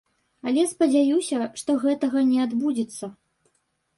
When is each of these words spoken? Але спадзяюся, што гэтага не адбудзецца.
Але 0.51 0.61
спадзяюся, 0.71 1.37
што 1.61 1.75
гэтага 1.85 2.23
не 2.31 2.39
адбудзецца. 2.45 3.05